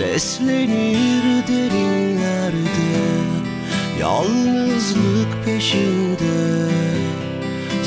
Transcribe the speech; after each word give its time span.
Seslenir 0.00 1.46
derinlerde 1.48 2.56
Yalnızlık 4.00 5.44
peşinde 5.44 6.68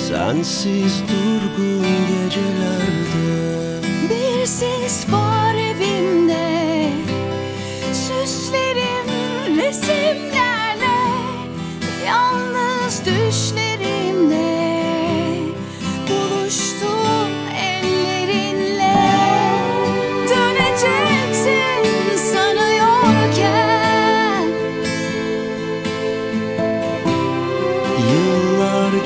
Sensiz 0.07 1.01
durgun 1.01 1.85
gecelerde. 2.07 3.32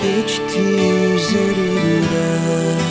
geçti 0.04 0.60
üzerinden. 1.16 2.87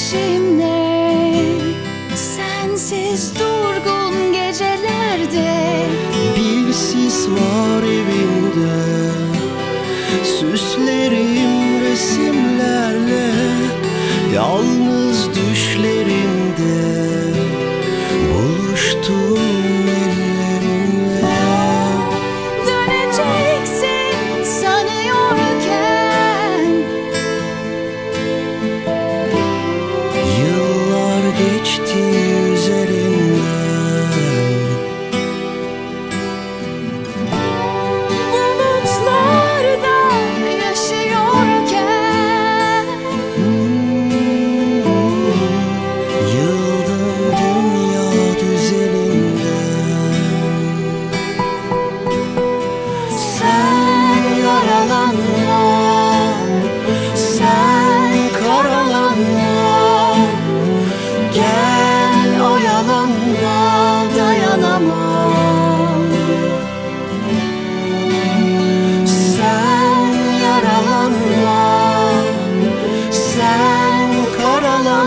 peşimde. 0.00 0.80
Sensiz 2.16 3.34
dur 3.38 3.49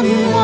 one. 0.01 0.42